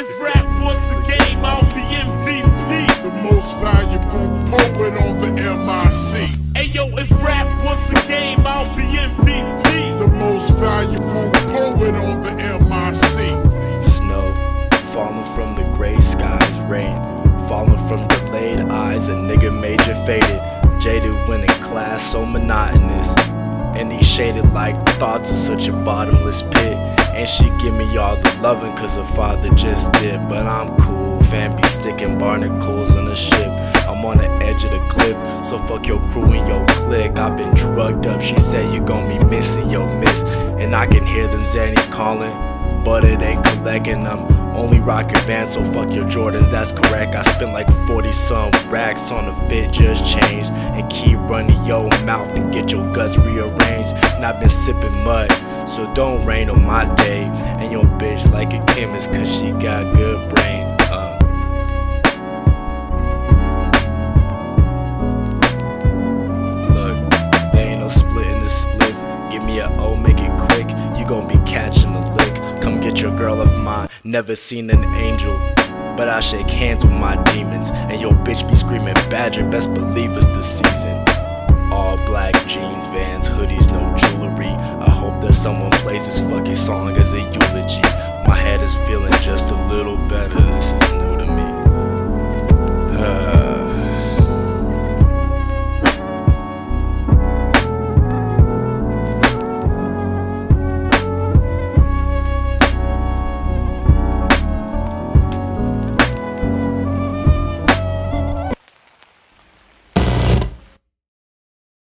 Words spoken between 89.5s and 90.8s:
a little better. This